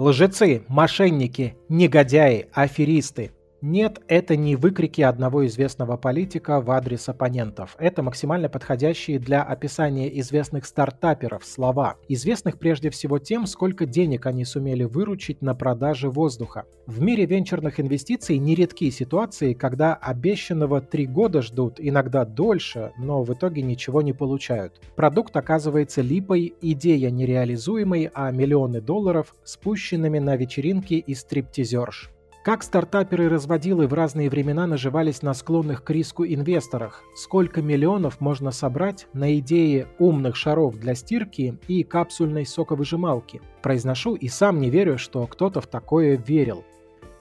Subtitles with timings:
[0.00, 3.32] Лжецы, мошенники, негодяи, аферисты.
[3.62, 7.76] Нет, это не выкрики одного известного политика в адрес оппонентов.
[7.78, 11.96] Это максимально подходящие для описания известных стартаперов слова.
[12.08, 16.64] Известных прежде всего тем, сколько денег они сумели выручить на продаже воздуха.
[16.86, 23.34] В мире венчурных инвестиций нередки ситуации, когда обещанного три года ждут, иногда дольше, но в
[23.34, 24.80] итоге ничего не получают.
[24.96, 32.10] Продукт оказывается липой, идея нереализуемой, а миллионы долларов спущенными на вечеринки и стриптизерш.
[32.42, 37.04] Как стартаперы-разводилы в разные времена наживались на склонных к риску инвесторах?
[37.14, 43.42] Сколько миллионов можно собрать на идее умных шаров для стирки и капсульной соковыжималки?
[43.60, 46.64] Произношу и сам не верю, что кто-то в такое верил.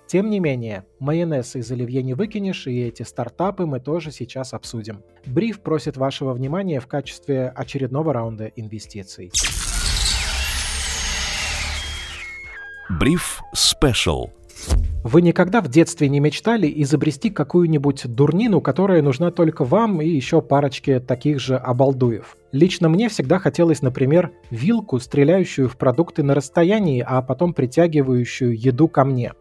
[0.08, 5.04] Тем не менее, майонез из оливье не выкинешь, и эти стартапы мы тоже сейчас обсудим.
[5.26, 9.34] Бриф просит вашего внимания в качестве очередного раунда инвестиций.
[12.90, 14.39] Бриф Special.
[15.04, 20.42] Вы никогда в детстве не мечтали изобрести какую-нибудь дурнину, которая нужна только вам и еще
[20.42, 22.38] парочке таких же обалдуев?
[22.52, 28.88] Лично мне всегда хотелось, например, вилку, стреляющую в продукты на расстоянии, а потом притягивающую еду
[28.90, 29.34] ко мне.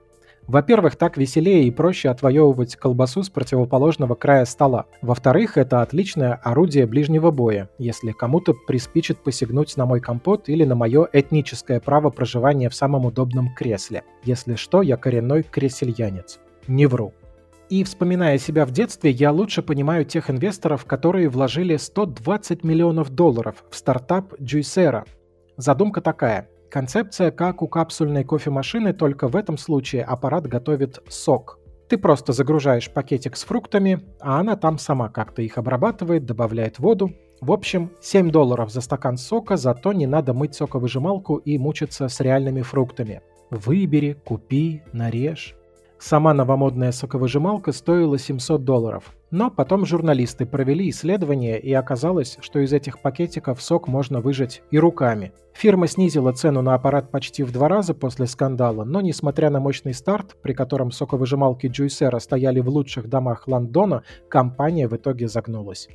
[0.48, 4.86] Во-первых, так веселее и проще отвоевывать колбасу с противоположного края стола.
[5.02, 10.74] Во-вторых, это отличное орудие ближнего боя, если кому-то приспичит посягнуть на мой компот или на
[10.74, 14.04] мое этническое право проживания в самом удобном кресле.
[14.24, 16.40] Если что, я коренной кресельянец.
[16.66, 17.12] Не вру.
[17.68, 23.64] И вспоминая себя в детстве, я лучше понимаю тех инвесторов, которые вложили 120 миллионов долларов
[23.70, 25.04] в стартап Juicera.
[25.58, 31.58] Задумка такая– Концепция как у капсульной кофемашины, только в этом случае аппарат готовит сок.
[31.88, 37.14] Ты просто загружаешь пакетик с фруктами, а она там сама как-то их обрабатывает, добавляет воду.
[37.40, 42.20] В общем, 7 долларов за стакан сока, зато не надо мыть соковыжималку и мучиться с
[42.20, 43.22] реальными фруктами.
[43.48, 45.54] Выбери, купи, нарежь.
[46.00, 49.12] Сама новомодная соковыжималка стоила 700 долларов.
[49.32, 54.78] Но потом журналисты провели исследование, и оказалось, что из этих пакетиков сок можно выжать и
[54.78, 55.32] руками.
[55.54, 59.92] Фирма снизила цену на аппарат почти в два раза после скандала, но несмотря на мощный
[59.92, 65.88] старт, при котором соковыжималки Juicera стояли в лучших домах Лондона, компания в итоге загнулась.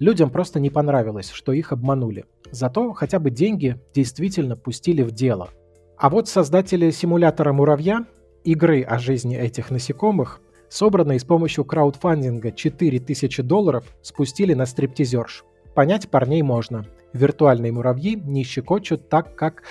[0.00, 2.24] Людям просто не понравилось, что их обманули.
[2.50, 5.50] Зато хотя бы деньги действительно пустили в дело.
[5.96, 8.04] А вот создатели симулятора муравья
[8.44, 15.44] игры о жизни этих насекомых, собранные с помощью краудфандинга 4000 долларов, спустили на стриптизерш.
[15.74, 16.86] Понять парней можно.
[17.12, 19.62] Виртуальные муравьи не щекочут так, как,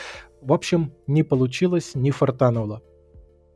[0.41, 2.81] в общем, не получилось, не фартануло.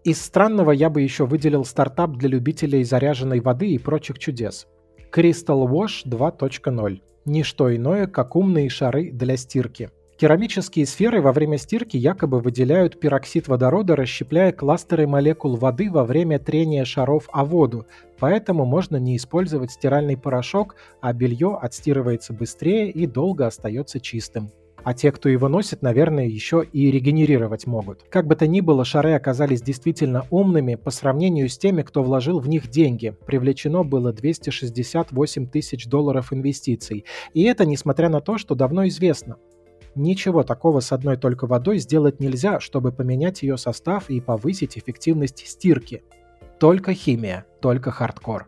[0.04, 4.68] Из странного я бы еще выделил стартап для любителей заряженной воды и прочих чудес.
[5.14, 7.02] Crystal Wash 2.0.
[7.26, 13.48] Ничто иное, как умные шары для стирки– Керамические сферы во время стирки якобы выделяют пероксид
[13.48, 17.86] водорода, расщепляя кластеры молекул воды во время трения шаров о воду,
[18.18, 24.52] поэтому можно не использовать стиральный порошок, а белье отстирывается быстрее и долго остается чистым.
[24.84, 28.04] А те, кто его носит, наверное, еще и регенерировать могут.
[28.10, 32.40] Как бы то ни было, шары оказались действительно умными по сравнению с теми, кто вложил
[32.40, 33.16] в них деньги.
[33.28, 37.06] Привлечено было 268 тысяч долларов инвестиций.
[37.34, 39.38] И это несмотря на то, что давно известно.
[39.98, 45.48] Ничего такого с одной только водой сделать нельзя, чтобы поменять ее состав и повысить эффективность
[45.48, 46.04] стирки.
[46.60, 48.48] Только химия, только хардкор.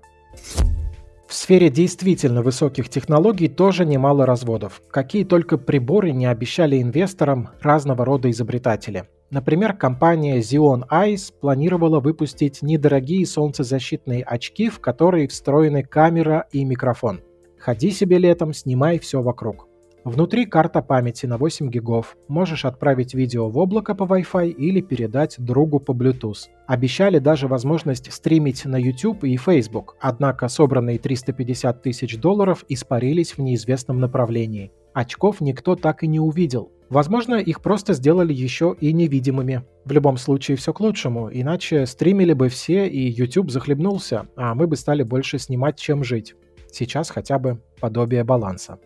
[1.27, 4.83] В сфере действительно высоких технологий тоже немало разводов.
[4.91, 9.05] Какие только приборы не обещали инвесторам разного рода изобретатели.
[9.31, 17.21] Например, компания Xeon Eyes планировала выпустить недорогие солнцезащитные очки, в которые встроены камера и микрофон.
[17.57, 19.68] Ходи себе летом, снимай все вокруг.
[20.05, 22.15] Внутри карта памяти на 8 гигов.
[22.29, 26.47] Можешь отправить видео в облако по Wi-Fi или передать другу по Bluetooth.
[26.67, 33.39] Обещали даже возможность стримить на YouTube и Facebook, однако собранные 350 тысяч долларов испарились в
[33.39, 34.71] неизвестном направлении.
[34.93, 36.71] Очков никто так и не увидел.
[36.89, 39.63] Возможно, их просто сделали еще и невидимыми.
[39.85, 44.65] В любом случае все к лучшему, иначе стримили бы все и YouTube захлебнулся, а мы
[44.65, 46.35] бы стали больше снимать, чем жить.
[46.71, 48.79] Сейчас хотя бы подобие баланса.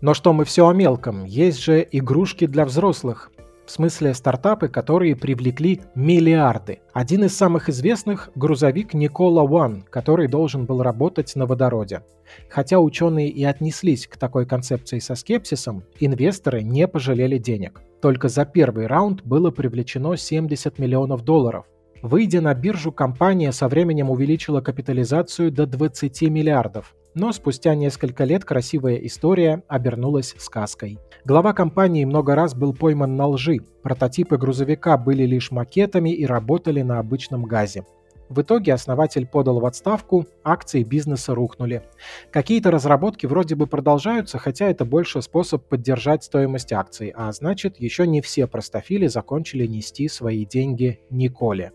[0.00, 3.30] Но что мы все о мелком, есть же игрушки для взрослых.
[3.66, 6.80] В смысле стартапы, которые привлекли миллиарды.
[6.92, 12.02] Один из самых известных– грузовик Никола One, который должен был работать на водороде.
[12.48, 17.80] Хотя ученые и отнеслись к такой концепции со скепсисом, инвесторы не пожалели денег.
[18.00, 21.66] Только за первый раунд было привлечено 70 миллионов долларов.
[22.02, 26.94] Выйдя на биржу, компания со временем увеличила капитализацию до 20 миллиардов.
[27.14, 30.98] Но спустя несколько лет красивая история обернулась сказкой.
[31.24, 33.58] Глава компании много раз был пойман на лжи.
[33.82, 37.84] Прототипы грузовика были лишь макетами и работали на обычном газе.
[38.30, 41.82] В итоге основатель подал в отставку, акции бизнеса рухнули.
[42.30, 48.06] Какие-то разработки вроде бы продолжаются, хотя это больше способ поддержать стоимость акций, а значит, еще
[48.06, 51.72] не все простофили закончили нести свои деньги Николе.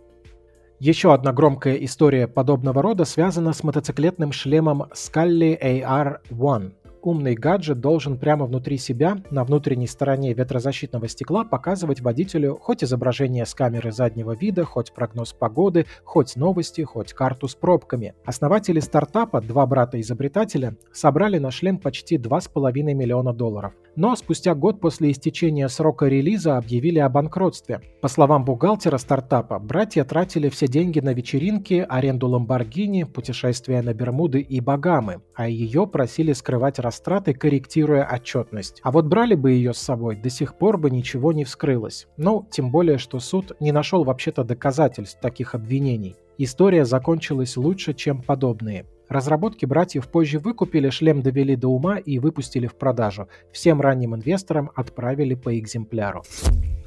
[0.80, 6.74] Еще одна громкая история подобного рода связана с мотоциклетным шлемом Scully AR-1
[7.06, 13.46] умный гаджет должен прямо внутри себя, на внутренней стороне ветрозащитного стекла, показывать водителю хоть изображение
[13.46, 18.16] с камеры заднего вида, хоть прогноз погоды, хоть новости, хоть карту с пробками.
[18.26, 23.74] Основатели стартапа, два брата-изобретателя, собрали на шлем почти 2,5 миллиона долларов.
[23.96, 27.80] Но спустя год после истечения срока релиза объявили о банкротстве.
[28.02, 34.42] По словам бухгалтера стартапа, братья тратили все деньги на вечеринки, аренду Ламборгини, путешествия на Бермуды
[34.42, 38.80] и Багамы, а ее просили скрывать растраты, корректируя отчетность.
[38.82, 42.08] А вот брали бы ее с собой, до сих пор бы ничего не вскрылось.
[42.16, 46.16] Ну, тем более, что суд не нашел вообще-то доказательств таких обвинений.
[46.38, 48.86] История закончилась лучше, чем подобные.
[49.10, 53.28] Разработки братьев позже выкупили, шлем довели до ума и выпустили в продажу.
[53.52, 56.24] Всем ранним инвесторам отправили по экземпляру.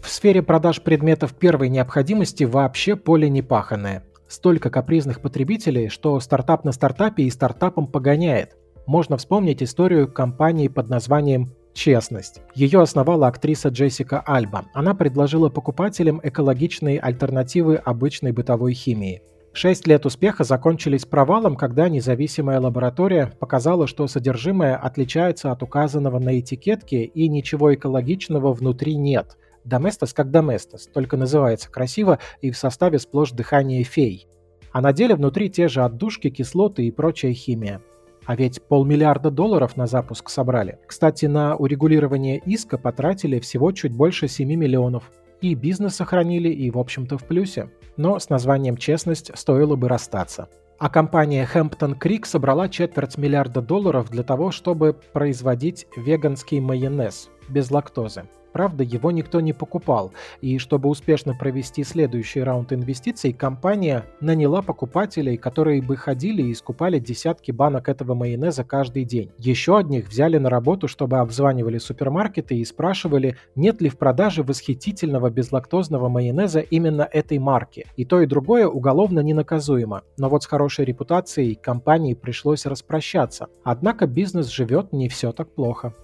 [0.02, 4.04] В сфере продаж предметов первой необходимости вообще поле непаханное.
[4.26, 8.57] Столько капризных потребителей, что стартап на стартапе и стартапом погоняет
[8.88, 12.40] можно вспомнить историю компании под названием «Честность».
[12.54, 14.64] Ее основала актриса Джессика Альба.
[14.72, 19.20] Она предложила покупателям экологичные альтернативы обычной бытовой химии.
[19.52, 26.40] Шесть лет успеха закончились провалом, когда независимая лаборатория показала, что содержимое отличается от указанного на
[26.40, 29.36] этикетке и ничего экологичного внутри нет.
[29.64, 34.26] Доместос как доместос, только называется красиво и в составе сплошь дыхание фей.
[34.72, 37.82] А на деле внутри те же отдушки, кислоты и прочая химия.
[38.28, 40.78] А ведь полмиллиарда долларов на запуск собрали.
[40.86, 45.10] Кстати, на урегулирование иска потратили всего чуть больше 7 миллионов.
[45.40, 47.70] И бизнес сохранили, и в общем-то в плюсе.
[47.96, 50.50] Но с названием «Честность» стоило бы расстаться.
[50.78, 57.70] А компания Hampton Creek собрала четверть миллиарда долларов для того, чтобы производить веганский майонез без
[57.70, 58.24] лактозы.
[58.52, 65.36] Правда, его никто не покупал, и чтобы успешно провести следующий раунд инвестиций, компания наняла покупателей,
[65.36, 69.30] которые бы ходили и скупали десятки банок этого майонеза каждый день.
[69.38, 75.30] Еще одних взяли на работу, чтобы обзванивали супермаркеты и спрашивали, нет ли в продаже восхитительного
[75.30, 77.86] безлактозного майонеза именно этой марки.
[77.96, 80.02] И то, и другое уголовно ненаказуемо.
[80.16, 83.48] Но вот с хорошей репутацией компании пришлось распрощаться.
[83.64, 85.94] Однако бизнес живет не все так плохо.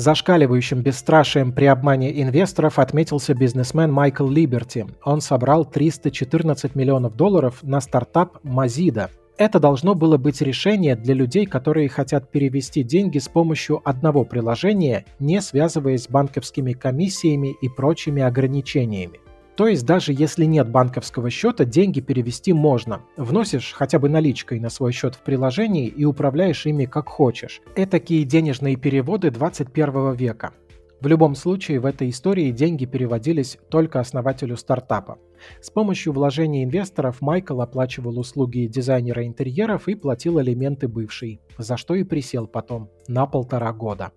[0.00, 4.86] Зашкаливающим бесстрашием при обмане инвесторов отметился бизнесмен Майкл Либерти.
[5.04, 9.10] Он собрал 314 миллионов долларов на стартап Mozilla.
[9.36, 15.04] Это должно было быть решение для людей, которые хотят перевести деньги с помощью одного приложения,
[15.18, 19.20] не связываясь с банковскими комиссиями и прочими ограничениями.
[19.60, 23.02] То есть даже если нет банковского счета, деньги перевести можно.
[23.18, 27.60] Вносишь хотя бы наличкой на свой счет в приложении и управляешь ими как хочешь.
[27.76, 30.54] Это такие денежные переводы 21 века.
[31.02, 35.18] В любом случае, в этой истории деньги переводились только основателю стартапа.
[35.60, 41.94] С помощью вложений инвесторов Майкл оплачивал услуги дизайнера интерьеров и платил элементы бывшей, за что
[41.94, 44.12] и присел потом на полтора года.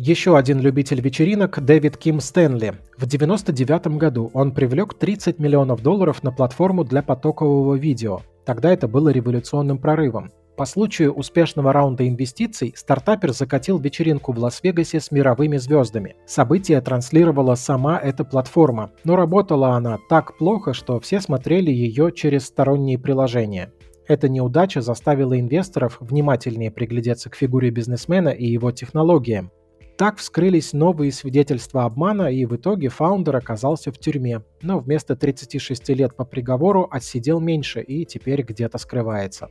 [0.00, 2.74] Еще один любитель вечеринок– Дэвид Ким Стэнли.
[2.96, 8.20] В 1999 году он привлек 30 миллионов долларов на платформу для потокового видео.
[8.46, 10.30] Тогда это было революционным прорывом.
[10.56, 16.14] По случаю успешного раунда инвестиций стартапер закатил вечеринку в Лас-Вегасе с мировыми звездами.
[16.26, 22.46] Событие транслировала сама эта платформа, но работала она так плохо, что все смотрели ее через
[22.46, 23.72] сторонние приложения.
[24.06, 29.50] Эта неудача заставила инвесторов внимательнее приглядеться к фигуре бизнесмена и его технологиям.
[29.98, 35.88] Так вскрылись новые свидетельства обмана, и в итоге фаундер оказался в тюрьме, но вместо 36
[35.88, 39.48] лет по приговору отсидел меньше и теперь где-то скрывается.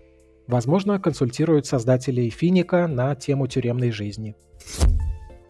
[0.47, 4.37] Возможно, консультируют создателей Финика на тему тюремной жизни.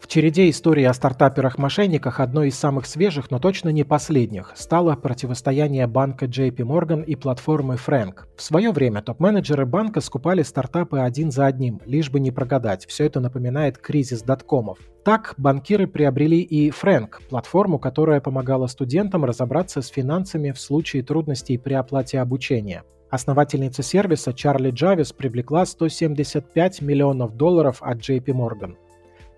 [0.08, 6.28] Череде истории о стартаперах-мошенниках одной из самых свежих, но точно не последних, стало противостояние банка
[6.28, 8.20] JP Morgan и платформы Frank.
[8.38, 12.88] В свое время топ-менеджеры банка скупали стартапы один за одним, лишь бы не прогадать.
[12.88, 14.78] Все это напоминает кризис доткомов.
[15.04, 21.58] Так, банкиры приобрели и Frank, платформу, которая помогала студентам разобраться с финансами в случае трудностей
[21.58, 22.84] при оплате обучения.
[23.10, 28.76] Основательница сервиса Чарли Джавис привлекла 175 миллионов долларов от JP Morgan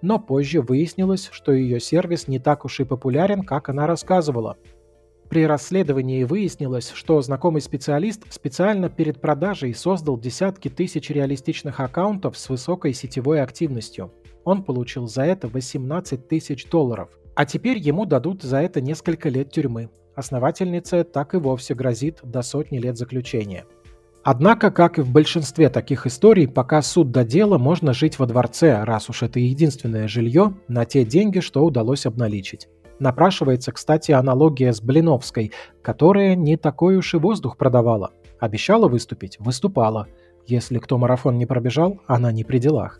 [0.02, 4.58] но позже выяснилось, что ее сервис не так уж и популярен, как она рассказывала.
[5.30, 12.50] При расследовании выяснилось, что знакомый специалист специально перед продажей создал десятки тысяч реалистичных аккаунтов с
[12.50, 14.12] высокой сетевой активностью.
[14.44, 17.10] Он получил за это 18 тысяч долларов.
[17.36, 19.90] А теперь ему дадут за это несколько лет тюрьмы.
[20.16, 23.66] Основательнице так и вовсе грозит до сотни лет заключения.
[24.32, 28.84] Однако, как и в большинстве таких историй, пока суд до дела, можно жить во дворце,
[28.84, 32.68] раз уж это единственное жилье, на те деньги, что удалось обналичить.
[33.00, 38.12] Напрашивается, кстати, аналогия с Блиновской, которая не такой уж и воздух продавала.
[38.40, 40.06] Обещала выступить– выступала.
[40.46, 43.00] Если кто марафон не пробежал, она не при делах.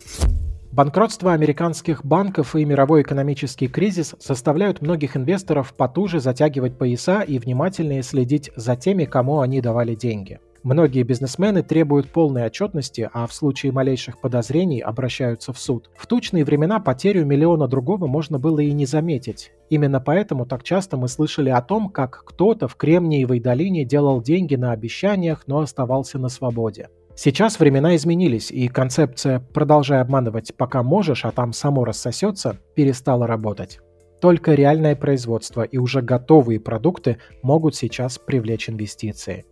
[0.72, 8.02] Банкротство американских банков и мировой экономический кризис заставляют многих инвесторов потуже затягивать пояса и внимательнее
[8.02, 13.72] следить за теми, кому они давали деньги– Многие бизнесмены требуют полной отчетности, а в случае
[13.72, 15.90] малейших подозрений обращаются в суд.
[15.96, 19.52] В тучные времена потерю миллиона другого можно было и не заметить.
[19.70, 24.54] Именно поэтому так часто мы слышали о том, как кто-то в Кремниевой долине делал деньги
[24.56, 26.90] на обещаниях, но оставался на свободе.
[27.16, 33.80] Сейчас времена изменились, и концепция «продолжай обманывать, пока можешь, а там само рассосется» перестала работать.
[34.20, 39.46] Только реальное производство и уже готовые продукты могут сейчас привлечь инвестиции.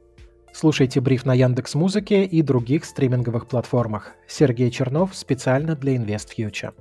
[0.53, 4.13] Слушайте бриф на Яндекс Музыке и других стриминговых платформах.
[4.27, 6.73] Сергей Чернов специально для InvestFuture.